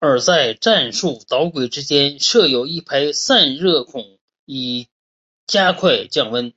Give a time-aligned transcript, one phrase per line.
[0.00, 4.88] 而在战术导轨之间设有一排散热孔以
[5.46, 6.52] 加快降温。